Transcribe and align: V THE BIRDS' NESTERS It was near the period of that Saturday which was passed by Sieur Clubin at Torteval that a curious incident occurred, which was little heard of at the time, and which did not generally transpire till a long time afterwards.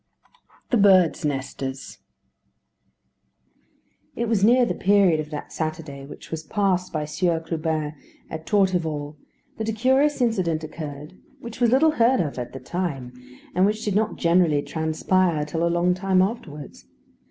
V 0.01 0.37
THE 0.71 0.77
BIRDS' 0.77 1.25
NESTERS 1.25 1.99
It 4.15 4.27
was 4.27 4.43
near 4.43 4.65
the 4.65 4.73
period 4.73 5.19
of 5.19 5.29
that 5.29 5.53
Saturday 5.53 6.07
which 6.07 6.31
was 6.31 6.41
passed 6.41 6.91
by 6.91 7.05
Sieur 7.05 7.39
Clubin 7.39 7.93
at 8.27 8.47
Torteval 8.47 9.15
that 9.59 9.69
a 9.69 9.73
curious 9.73 10.19
incident 10.19 10.63
occurred, 10.63 11.19
which 11.39 11.61
was 11.61 11.69
little 11.69 11.91
heard 11.91 12.19
of 12.19 12.39
at 12.39 12.51
the 12.53 12.59
time, 12.59 13.13
and 13.53 13.67
which 13.67 13.85
did 13.85 13.93
not 13.93 14.15
generally 14.15 14.63
transpire 14.63 15.45
till 15.45 15.63
a 15.63 15.69
long 15.69 15.93
time 15.93 16.23
afterwards. 16.23 16.87